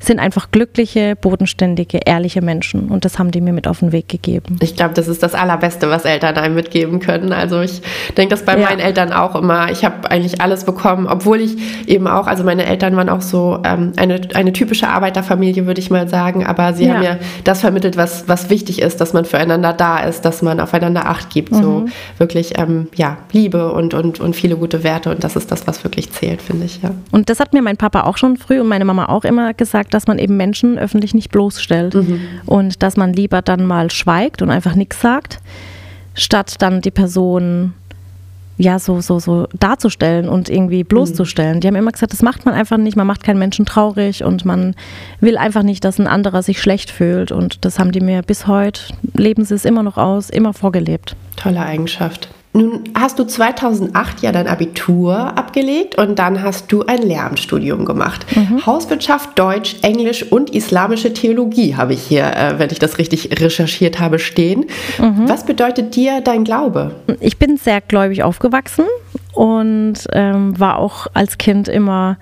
[0.00, 2.88] sind einfach glückliche, bodenständige, ehrliche Menschen.
[2.88, 4.56] Und das haben die mir mit auf den Weg gegeben.
[4.60, 7.32] Ich glaube, das ist das Allerbeste, was Eltern einem mitgeben können.
[7.32, 7.82] Also ich
[8.16, 8.68] denke das bei ja.
[8.68, 9.70] meinen Eltern auch immer.
[9.70, 13.60] Ich habe eigentlich alles bekommen, obwohl ich eben auch, also meine Eltern waren auch so
[13.64, 16.46] ähm, eine, eine typische Arbeiterfamilie, würde ich mal sagen.
[16.46, 16.94] Aber sie ja.
[16.94, 20.60] haben mir das vermittelt, was, was wichtig ist, dass man füreinander da ist, dass man
[20.60, 21.52] aufeinander Acht gibt.
[21.52, 21.62] Mhm.
[21.62, 21.84] So
[22.18, 25.10] wirklich, ähm, ja, Liebe und, und, und viele gute Werte.
[25.10, 26.82] Und das ist das, was wirklich zählt, finde ich.
[26.82, 26.90] Ja.
[27.10, 29.89] Und das hat mir mein Papa auch schon früh und meine Mama auch immer gesagt,
[29.90, 32.20] dass man eben Menschen öffentlich nicht bloßstellt mhm.
[32.46, 35.40] und dass man lieber dann mal schweigt und einfach nichts sagt,
[36.14, 37.74] statt dann die Person
[38.60, 41.56] ja so, so, so darzustellen und irgendwie bloßzustellen.
[41.56, 41.60] Mhm.
[41.60, 44.44] Die haben immer gesagt, das macht man einfach nicht, man macht keinen Menschen traurig und
[44.44, 44.74] man
[45.20, 47.32] will einfach nicht, dass ein anderer sich schlecht fühlt.
[47.32, 48.82] Und das haben die mir bis heute,
[49.14, 51.16] leben sie es immer noch aus, immer vorgelebt.
[51.36, 52.28] Tolle Eigenschaft.
[52.52, 58.26] Nun hast du 2008 ja dein Abitur abgelegt und dann hast du ein Lehramtsstudium gemacht.
[58.34, 58.66] Mhm.
[58.66, 64.00] Hauswirtschaft, Deutsch, Englisch und islamische Theologie habe ich hier, äh, wenn ich das richtig recherchiert
[64.00, 64.66] habe, stehen.
[64.98, 65.28] Mhm.
[65.28, 66.96] Was bedeutet dir dein Glaube?
[67.20, 68.84] Ich bin sehr gläubig aufgewachsen
[69.32, 72.18] und ähm, war auch als Kind immer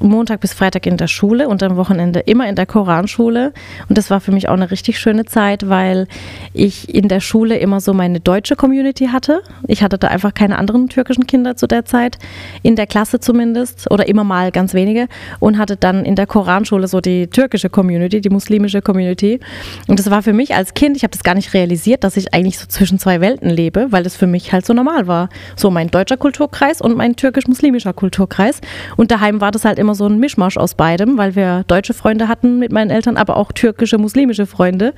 [0.00, 3.52] Montag bis Freitag in der Schule und am Wochenende immer in der Koranschule.
[3.88, 6.06] Und das war für mich auch eine richtig schöne Zeit, weil
[6.52, 9.42] ich in der Schule immer so meine deutsche Community hatte.
[9.66, 12.18] Ich hatte da einfach keine anderen türkischen Kinder zu der Zeit,
[12.62, 15.08] in der Klasse zumindest, oder immer mal ganz wenige.
[15.40, 19.40] Und hatte dann in der Koranschule so die türkische Community, die muslimische Community.
[19.88, 22.32] Und das war für mich als Kind, ich habe das gar nicht realisiert, dass ich
[22.32, 25.28] eigentlich so zwischen zwei Welten lebe, weil das für mich halt so normal war.
[25.56, 28.60] So mein deutscher Kulturkreis und mein türkisch-muslimischer Kulturkreis.
[28.96, 32.28] Und daheim war das halt immer so ein Mischmasch aus beidem, weil wir deutsche Freunde
[32.28, 34.94] hatten mit meinen Eltern, aber auch türkische, muslimische Freunde.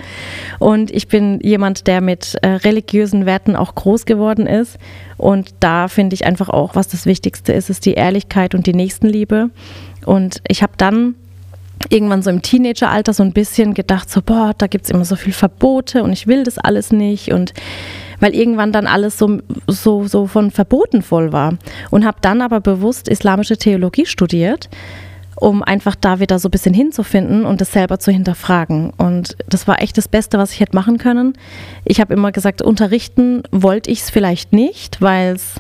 [0.59, 4.79] Und ich bin jemand, der mit äh, religiösen Werten auch groß geworden ist.
[5.17, 8.75] Und da finde ich einfach auch, was das Wichtigste ist, ist die Ehrlichkeit und die
[8.75, 9.51] Nächstenliebe.
[10.05, 11.15] Und ich habe dann
[11.89, 15.17] irgendwann so im Teenageralter so ein bisschen gedacht, so, boah, da gibt es immer so
[15.17, 17.53] viel Verbote und ich will das alles nicht und
[18.23, 21.59] weil irgendwann dann alles so, so, so von Verboten voll war.
[21.91, 24.71] Und habe dann aber bewusst islamische Theologie studiert,
[25.35, 28.93] um einfach da wieder so ein bisschen hinzufinden und das selber zu hinterfragen.
[28.97, 31.33] Und das war echt das Beste, was ich hätte machen können.
[31.85, 35.55] Ich habe immer gesagt, unterrichten wollte ich es vielleicht nicht, weil es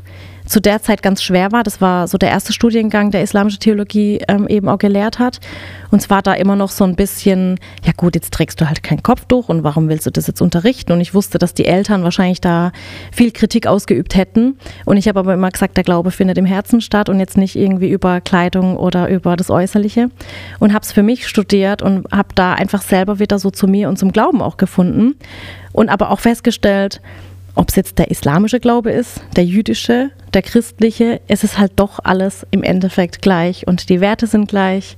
[0.46, 1.62] zu der Zeit ganz schwer war.
[1.62, 5.40] Das war so der erste Studiengang, der islamische Theologie ähm, eben auch gelehrt hat.
[5.90, 9.02] Und zwar da immer noch so ein bisschen, ja gut, jetzt trägst du halt kein
[9.02, 10.92] Kopftuch und warum willst du das jetzt unterrichten?
[10.92, 12.72] Und ich wusste, dass die Eltern wahrscheinlich da
[13.12, 14.58] viel Kritik ausgeübt hätten.
[14.84, 17.56] Und ich habe aber immer gesagt, der Glaube findet im Herzen statt und jetzt nicht
[17.56, 20.10] irgendwie über Kleidung oder über das Äußerliche.
[20.58, 23.88] Und habe es für mich studiert und habe da einfach selber wieder so zu mir
[23.88, 25.14] und zum Glauben auch gefunden.
[25.72, 27.00] Und aber auch festgestellt,
[27.54, 31.98] ob es jetzt der islamische Glaube ist, der jüdische, der christliche, es ist halt doch
[32.02, 34.94] alles im Endeffekt gleich und die Werte sind gleich,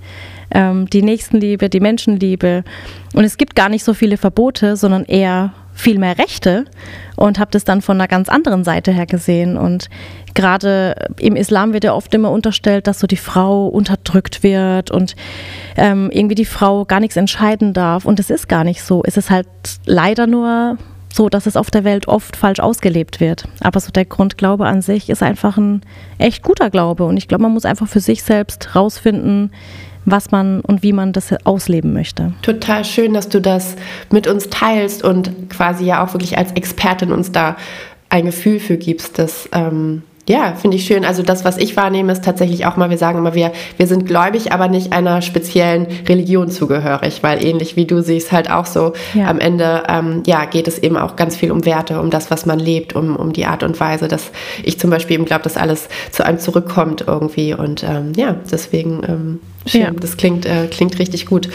[0.50, 2.64] ähm, die Nächstenliebe, die Menschenliebe.
[3.14, 6.66] Und es gibt gar nicht so viele Verbote, sondern eher viel mehr Rechte
[7.16, 9.56] und habe das dann von einer ganz anderen Seite her gesehen.
[9.56, 9.90] Und
[10.34, 15.16] gerade im Islam wird ja oft immer unterstellt, dass so die Frau unterdrückt wird und
[15.76, 18.04] ähm, irgendwie die Frau gar nichts entscheiden darf.
[18.04, 19.48] Und es ist gar nicht so, es ist halt
[19.84, 20.78] leider nur
[21.14, 23.46] so, dass es auf der Welt oft falsch ausgelebt wird.
[23.60, 25.82] Aber so der Grundglaube an sich ist einfach ein
[26.18, 27.04] echt guter Glaube.
[27.04, 29.52] Und ich glaube, man muss einfach für sich selbst rausfinden,
[30.04, 32.32] was man und wie man das ausleben möchte.
[32.42, 33.76] Total schön, dass du das
[34.10, 37.56] mit uns teilst und quasi ja auch wirklich als Expertin uns da
[38.08, 41.04] ein Gefühl für gibst, dass ähm, ja, finde ich schön.
[41.04, 44.06] Also das, was ich wahrnehme, ist tatsächlich auch mal, wir sagen immer, wir, wir sind
[44.06, 48.94] gläubig, aber nicht einer speziellen Religion zugehörig, weil ähnlich wie du siehst, halt auch so
[49.12, 49.26] ja.
[49.26, 52.46] am Ende, ähm, ja, geht es eben auch ganz viel um Werte, um das, was
[52.46, 54.30] man lebt, um, um die Art und Weise, dass
[54.62, 59.02] ich zum Beispiel eben glaube, dass alles zu einem zurückkommt irgendwie und ähm, ja, deswegen
[59.06, 59.80] ähm, schön.
[59.82, 59.90] Ja.
[59.90, 61.50] Das klingt, äh, klingt richtig gut.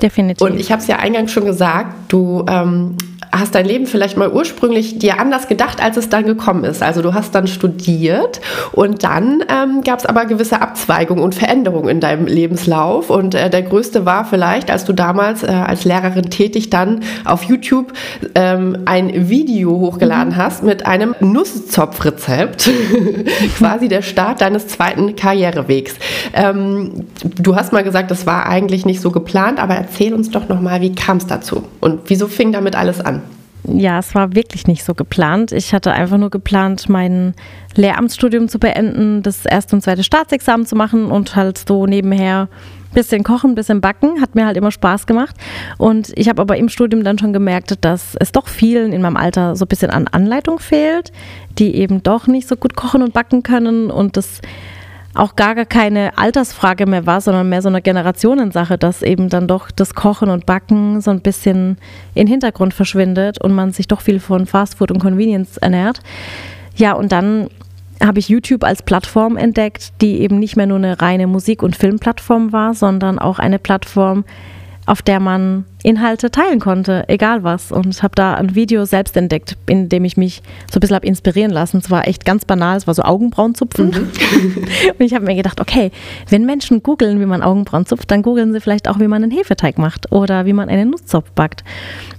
[0.00, 0.46] Definitiv.
[0.46, 2.96] Und ich habe es ja eingangs schon gesagt, du ähm,
[3.32, 6.82] hast dein Leben vielleicht mal ursprünglich dir anders gedacht, als es dann gekommen ist.
[6.82, 8.40] Also du hast dann studiert
[8.72, 13.08] und dann ähm, gab es aber gewisse Abzweigungen und Veränderungen in deinem Lebenslauf.
[13.08, 17.44] Und äh, der größte war vielleicht, als du damals äh, als Lehrerin tätig dann auf
[17.44, 17.94] YouTube
[18.34, 20.36] ähm, ein Video hochgeladen mhm.
[20.36, 22.70] hast mit einem Nusszopfrezept,
[23.58, 25.94] quasi der Start deines zweiten Karrierewegs.
[26.34, 30.48] Ähm, du hast mal gesagt, das war eigentlich nicht so geplant, aber erzähl uns doch
[30.48, 33.21] nochmal, wie kam es dazu und wieso fing damit alles an?
[33.64, 35.52] Ja, es war wirklich nicht so geplant.
[35.52, 37.34] Ich hatte einfach nur geplant, mein
[37.76, 42.94] Lehramtsstudium zu beenden, das erste und zweite Staatsexamen zu machen und halt so nebenher ein
[42.94, 45.36] bisschen kochen, ein bisschen backen, hat mir halt immer Spaß gemacht.
[45.78, 49.16] Und ich habe aber im Studium dann schon gemerkt, dass es doch vielen in meinem
[49.16, 51.12] Alter so ein bisschen an Anleitung fehlt,
[51.58, 54.40] die eben doch nicht so gut kochen und backen können und das
[55.14, 59.46] auch gar, gar keine Altersfrage mehr war, sondern mehr so eine Generationensache, dass eben dann
[59.46, 61.76] doch das Kochen und Backen so ein bisschen
[62.14, 66.00] in den Hintergrund verschwindet und man sich doch viel von Fastfood und Convenience ernährt.
[66.76, 67.48] Ja, und dann
[68.02, 71.76] habe ich YouTube als Plattform entdeckt, die eben nicht mehr nur eine reine Musik- und
[71.76, 74.24] Filmplattform war, sondern auch eine Plattform,
[74.86, 77.72] auf der man Inhalte teilen konnte, egal was.
[77.72, 81.06] Und habe da ein Video selbst entdeckt, in dem ich mich so ein bisschen habe
[81.06, 81.78] inspirieren lassen.
[81.78, 83.86] Es war echt ganz banal, es war so Augenbrauenzupfen.
[83.86, 83.94] Mhm.
[84.98, 85.90] und ich habe mir gedacht, okay,
[86.28, 89.32] wenn Menschen googeln, wie man Augenbrauen zupft, dann googeln sie vielleicht auch, wie man einen
[89.32, 91.64] Hefeteig macht oder wie man einen Nusszopf backt.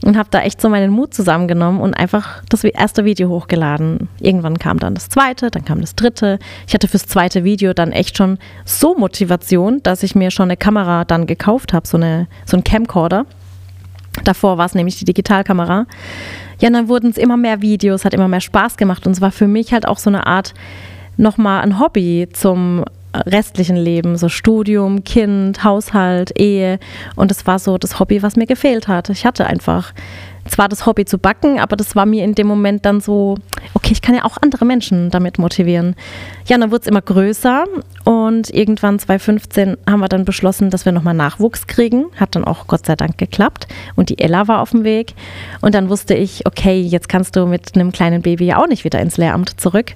[0.04, 4.10] Und habe da echt so meinen Mut zusammengenommen und einfach das erste Video hochgeladen.
[4.20, 6.40] Irgendwann kam dann das zweite, dann kam das dritte.
[6.68, 10.58] Ich hatte fürs zweite Video dann echt schon so Motivation, dass ich mir schon eine
[10.58, 13.26] Kamera dann gekauft habe, so, eine, so ein Camcorder
[14.24, 15.86] Davor war es nämlich die Digitalkamera.
[16.60, 19.32] Ja, dann wurden es immer mehr Videos, hat immer mehr Spaß gemacht und es war
[19.32, 20.54] für mich halt auch so eine Art
[21.18, 26.80] nochmal ein Hobby zum restlichen Leben, so Studium, Kind, Haushalt, Ehe
[27.16, 29.10] und es war so das Hobby, was mir gefehlt hat.
[29.10, 29.94] Ich hatte einfach
[30.48, 33.38] zwar das Hobby zu backen, aber das war mir in dem Moment dann so,
[33.74, 35.96] okay, ich kann ja auch andere Menschen damit motivieren.
[36.48, 37.66] Ja, dann wurde es immer größer
[38.04, 42.06] und irgendwann 2015 haben wir dann beschlossen, dass wir nochmal Nachwuchs kriegen.
[42.18, 45.14] Hat dann auch Gott sei Dank geklappt und die Ella war auf dem Weg
[45.62, 48.84] und dann wusste ich, okay, jetzt kannst du mit einem kleinen Baby ja auch nicht
[48.84, 49.94] wieder ins Lehramt zurück.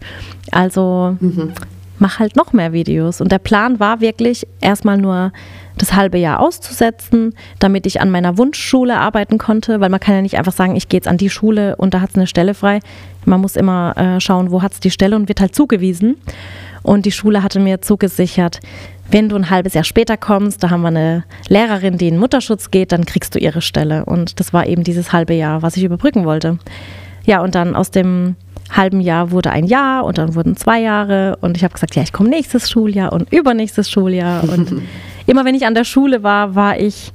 [0.51, 1.53] Also mhm.
[1.99, 5.31] Mach halt noch mehr Videos und der Plan war wirklich erstmal nur
[5.77, 10.21] das halbe Jahr auszusetzen, damit ich an meiner Wunschschule arbeiten konnte, weil man kann ja
[10.21, 12.53] nicht einfach sagen, ich gehe jetzt an die Schule und da hat es eine Stelle
[12.53, 12.79] frei.
[13.25, 16.17] Man muss immer äh, schauen, wo hat es die Stelle und wird halt zugewiesen.
[16.83, 18.59] Und die Schule hatte mir zugesichert,
[19.09, 22.71] wenn du ein halbes Jahr später kommst, da haben wir eine Lehrerin, die in Mutterschutz
[22.71, 24.05] geht, dann kriegst du ihre Stelle.
[24.05, 26.59] Und das war eben dieses halbe Jahr, was ich überbrücken wollte.
[27.25, 28.35] Ja, und dann aus dem
[28.69, 31.37] halben Jahr wurde ein Jahr und dann wurden zwei Jahre.
[31.41, 34.43] Und ich habe gesagt, ja, ich komme nächstes Schuljahr und übernächstes Schuljahr.
[34.43, 34.81] Und
[35.25, 37.11] immer wenn ich an der Schule war, war ich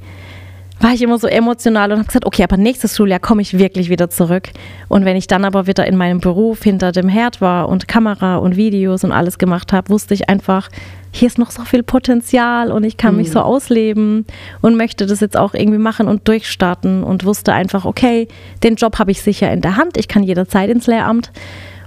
[0.82, 3.88] war ich immer so emotional und habe gesagt, okay, aber nächstes Schuljahr komme ich wirklich
[3.88, 4.50] wieder zurück.
[4.88, 8.36] Und wenn ich dann aber wieder in meinem Beruf hinter dem Herd war und Kamera
[8.36, 10.68] und Videos und alles gemacht habe, wusste ich einfach,
[11.12, 13.18] hier ist noch so viel Potenzial und ich kann mhm.
[13.18, 14.26] mich so ausleben
[14.60, 18.26] und möchte das jetzt auch irgendwie machen und durchstarten und wusste einfach, okay,
[18.64, 21.30] den Job habe ich sicher in der Hand, ich kann jederzeit ins Lehramt.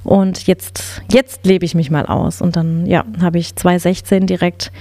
[0.06, 2.40] Und jetzt, jetzt lebe ich mich mal aus.
[2.40, 4.72] Und dann, ja, habe ich 2016 direkt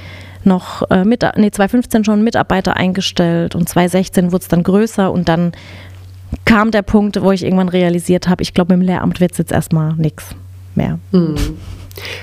[0.47, 5.29] noch äh, mit, nee, 2015 schon Mitarbeiter eingestellt und 2016 wurde es dann größer und
[5.29, 5.53] dann
[6.45, 9.53] kam der Punkt, wo ich irgendwann realisiert habe, ich glaube, im Lehramt wird es jetzt
[9.53, 10.35] erstmal nichts
[10.75, 10.99] mehr.
[11.13, 11.37] Hm.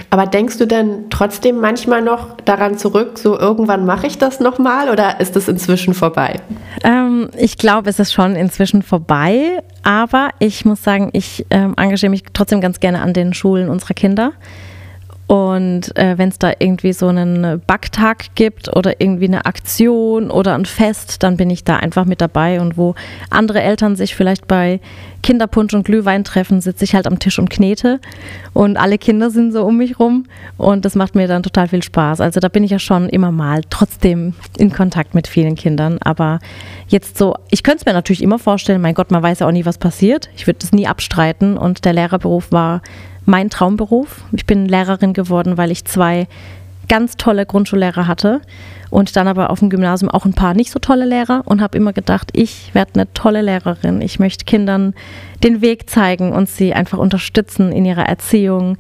[0.10, 4.90] Aber denkst du denn trotzdem manchmal noch daran zurück, so irgendwann mache ich das nochmal
[4.90, 6.42] oder ist es inzwischen vorbei?
[6.84, 12.10] Ähm, ich glaube, es ist schon inzwischen vorbei, aber ich muss sagen, ich ähm, engagiere
[12.10, 14.34] mich trotzdem ganz gerne an den Schulen unserer Kinder
[15.32, 20.56] Und äh, wenn es da irgendwie so einen Backtag gibt oder irgendwie eine Aktion oder
[20.56, 22.60] ein Fest, dann bin ich da einfach mit dabei.
[22.60, 22.96] Und wo
[23.30, 24.82] andere Eltern sich vielleicht bei
[25.24, 28.02] Kinderpunsch und Glühwein treffen, sitze ich halt am Tisch und knete.
[28.52, 30.26] Und alle Kinder sind so um mich rum.
[30.58, 32.20] Und das macht mir dann total viel Spaß.
[32.20, 35.98] Also da bin ich ja schon immer mal trotzdem in Kontakt mit vielen Kindern.
[36.02, 36.40] Aber
[36.90, 39.54] jetzt so, ich könnte es mir natürlich immer vorstellen, mein Gott, man weiß ja auch
[39.54, 40.30] nie, was passiert.
[40.36, 41.58] Ich würde das nie abstreiten.
[41.58, 42.82] Und der Lehrerberuf war
[43.26, 44.24] mein Traumberuf.
[44.32, 46.28] Ich bin Lehrerin geworden, weil ich zwei
[46.88, 48.42] ganz tolle Grundschullehrer hatte
[48.90, 51.78] und dann aber auf dem Gymnasium auch ein paar nicht so tolle Lehrer und habe
[51.78, 54.02] immer gedacht, ich werde eine tolle Lehrerin.
[54.02, 54.94] Ich möchte Kindern
[55.44, 58.78] den Weg zeigen und sie einfach unterstützen in ihrer Erziehung.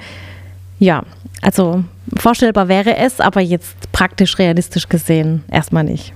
[0.78, 1.04] Ja,
[1.42, 1.86] also
[2.18, 6.14] vorstellbar wäre es, aber jetzt praktisch realistisch gesehen erstmal nicht.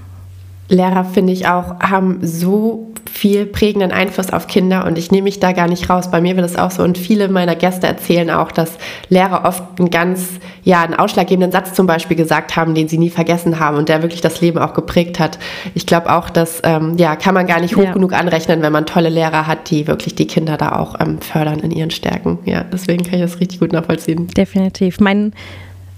[0.67, 5.39] Lehrer, finde ich auch, haben so viel prägenden Einfluss auf Kinder und ich nehme mich
[5.39, 6.11] da gar nicht raus.
[6.11, 8.77] Bei mir wird es auch so und viele meiner Gäste erzählen auch, dass
[9.09, 10.31] Lehrer oft einen ganz,
[10.63, 14.01] ja, einen ausschlaggebenden Satz zum Beispiel gesagt haben, den sie nie vergessen haben und der
[14.01, 15.39] wirklich das Leben auch geprägt hat.
[15.75, 17.93] Ich glaube auch, das ähm, ja, kann man gar nicht hoch ja.
[17.93, 21.59] genug anrechnen, wenn man tolle Lehrer hat, die wirklich die Kinder da auch ähm, fördern
[21.59, 22.39] in ihren Stärken.
[22.45, 24.27] Ja, deswegen kann ich das richtig gut nachvollziehen.
[24.27, 24.99] Definitiv.
[24.99, 25.31] Mein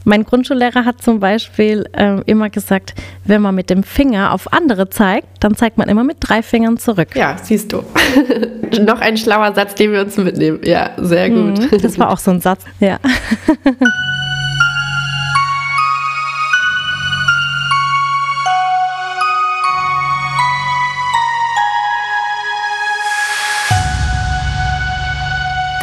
[0.08, 2.94] mein Grundschullehrer hat zum Beispiel äh, immer gesagt,
[3.26, 6.78] wenn man mit dem Finger auf andere zeigt, dann zeigt man immer mit drei Fingern
[6.78, 7.10] zurück.
[7.14, 7.84] Ja, siehst du.
[8.82, 10.62] Noch ein schlauer Satz, den wir uns mitnehmen.
[10.64, 11.60] Ja, sehr gut.
[11.60, 12.64] Mhm, das war auch so ein Satz.
[12.80, 13.00] Ja.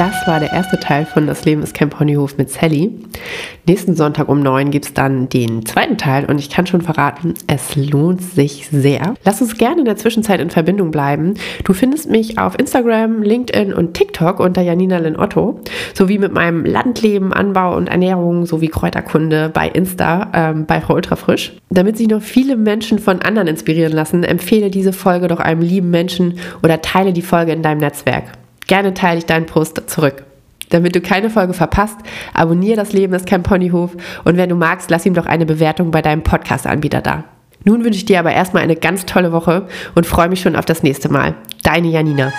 [0.05, 2.93] Das war der erste Teil von Das Leben ist kein Ponyhof mit Sally.
[3.67, 7.33] Nächsten Sonntag um neun gibt es dann den zweiten Teil und ich kann schon verraten,
[7.47, 9.15] es lohnt sich sehr.
[9.25, 11.37] Lass uns gerne in der Zwischenzeit in Verbindung bleiben.
[11.65, 15.61] Du findest mich auf Instagram, LinkedIn und TikTok unter Janina Lynn Otto,
[15.95, 21.55] sowie mit meinem Landleben, Anbau und Ernährung sowie Kräuterkunde bei Insta ähm, bei Frau Ultrafrisch.
[21.71, 25.89] Damit sich noch viele Menschen von anderen inspirieren lassen, empfehle diese Folge doch einem lieben
[25.89, 28.44] Menschen oder teile die Folge in deinem Netzwerk.
[28.67, 30.25] Gerne teile ich deinen Post zurück.
[30.71, 31.97] Damit du keine Folge verpasst,
[32.33, 33.93] abonniere das Leben ist kein Ponyhof
[34.25, 37.25] und wenn du magst, lass ihm doch eine Bewertung bei deinem Podcast-Anbieter da.
[37.65, 40.67] Nun wünsche ich dir aber erstmal eine ganz tolle Woche und freue mich schon auf
[40.67, 41.35] das nächste Mal.
[41.63, 42.33] Deine Janina.